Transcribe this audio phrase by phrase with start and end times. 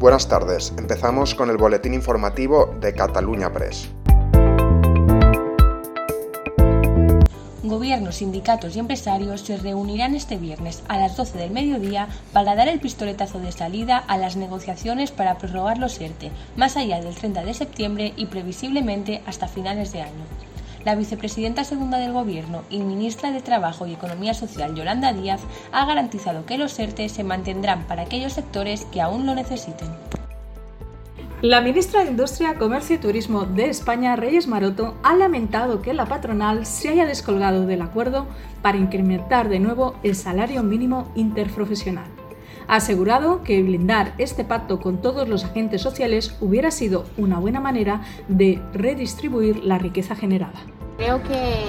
[0.00, 3.90] Buenas tardes, empezamos con el boletín informativo de Cataluña Press.
[7.62, 12.68] Gobiernos, sindicatos y empresarios se reunirán este viernes a las 12 del mediodía para dar
[12.68, 17.44] el pistoletazo de salida a las negociaciones para prorrogar los ERTE, más allá del 30
[17.44, 20.24] de septiembre y previsiblemente hasta finales de año.
[20.84, 25.42] La vicepresidenta segunda del Gobierno y ministra de Trabajo y Economía Social, Yolanda Díaz,
[25.72, 29.88] ha garantizado que los ERTE se mantendrán para aquellos sectores que aún lo necesiten.
[31.42, 36.06] La ministra de Industria, Comercio y Turismo de España, Reyes Maroto, ha lamentado que la
[36.06, 38.26] patronal se haya descolgado del acuerdo
[38.62, 42.19] para incrementar de nuevo el salario mínimo interprofesional.
[42.70, 47.58] Ha asegurado que blindar este pacto con todos los agentes sociales hubiera sido una buena
[47.58, 50.54] manera de redistribuir la riqueza generada.
[50.96, 51.64] Creo que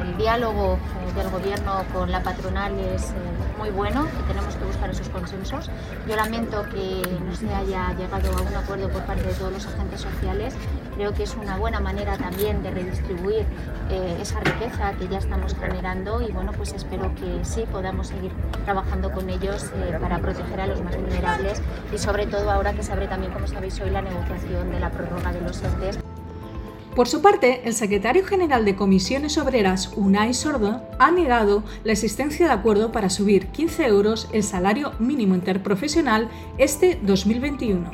[0.00, 0.78] el diálogo
[1.16, 3.14] del gobierno con la patronal es eh,
[3.58, 5.70] muy bueno, que tenemos que buscar esos consensos.
[6.08, 9.66] Yo lamento que no se haya llegado a un acuerdo por parte de todos los
[9.66, 10.54] agentes sociales.
[10.94, 13.44] Creo que es una buena manera también de redistribuir
[13.90, 18.30] eh, esa riqueza que ya estamos generando y bueno, pues espero que sí podamos seguir
[18.64, 21.60] trabajando con ellos para proteger a los más vulnerables
[21.92, 24.90] y sobre todo ahora que se abre también, como sabéis hoy, la negociación de la
[24.90, 25.98] prórroga de los ERTES.
[26.94, 32.46] Por su parte, el secretario general de Comisiones Obreras, Unai Sordo, ha negado la existencia
[32.46, 37.90] de acuerdo para subir 15 euros el salario mínimo interprofesional este 2021.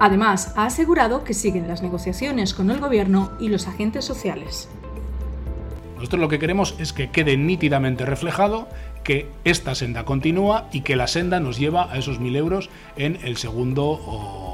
[0.00, 4.68] Además, ha asegurado que siguen las negociaciones con el Gobierno y los agentes sociales.
[5.96, 8.68] Nosotros lo que queremos es que quede nítidamente reflejado
[9.02, 13.18] que esta senda continúa y que la senda nos lleva a esos 1.000 euros en
[13.24, 14.47] el segundo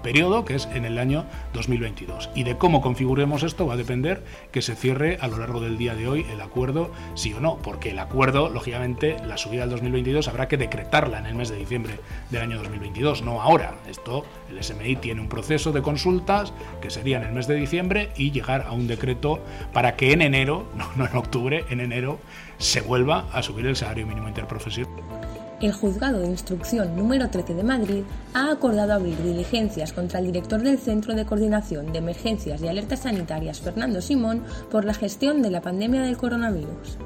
[0.00, 2.30] periodo, que es en el año 2022.
[2.34, 5.78] Y de cómo configuremos esto va a depender que se cierre a lo largo del
[5.78, 9.70] día de hoy el acuerdo, sí o no, porque el acuerdo, lógicamente, la subida del
[9.70, 13.74] 2022 habrá que decretarla en el mes de diciembre del año 2022, no ahora.
[13.88, 18.10] Esto, el SMI tiene un proceso de consultas que sería en el mes de diciembre
[18.16, 19.40] y llegar a un decreto
[19.72, 22.18] para que en enero, no, no en octubre, en enero,
[22.58, 25.19] se vuelva a subir el salario mínimo interprofesional
[25.60, 30.62] el Juzgado de Instrucción número 13 de Madrid ha acordado abrir diligencias contra el director
[30.62, 35.50] del Centro de Coordinación de Emergencias y Alertas Sanitarias, Fernando Simón, por la gestión de
[35.50, 36.98] la pandemia del coronavirus.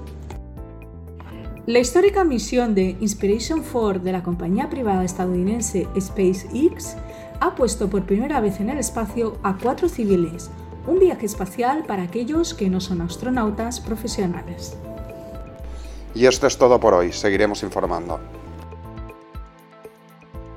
[1.67, 6.97] La histórica misión de Inspiration 4 de la compañía privada estadounidense SpaceX
[7.41, 10.51] ha puesto por primera vez en el espacio a cuatro civiles,
[10.87, 14.77] un viaje espacial para aquellos que no son astronautas profesionales.
[16.15, 18.44] Y esto es todo por hoy, seguiremos informando.